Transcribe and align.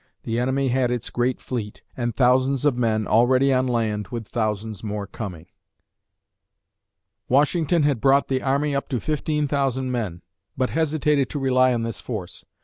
The 0.23 0.39
enemy 0.39 0.69
had 0.69 0.89
its 0.89 1.11
great 1.11 1.39
fleet, 1.39 1.83
and 1.95 2.15
thousands 2.15 2.65
of 2.65 2.75
men 2.75 3.05
already 3.05 3.53
on 3.53 3.67
land 3.67 4.07
with 4.07 4.27
thousands 4.27 4.83
more 4.83 5.05
coming. 5.05 5.45
Washington 7.29 7.83
had 7.83 8.01
brought 8.01 8.27
the 8.27 8.41
army 8.41 8.75
up 8.75 8.89
to 8.89 8.99
fifteen 8.99 9.47
thousand 9.47 9.91
men, 9.91 10.23
but 10.57 10.71
hesitated 10.71 11.29
to 11.29 11.39
rely 11.39 11.71
on 11.71 11.83
this 11.83 12.01
force. 12.01 12.43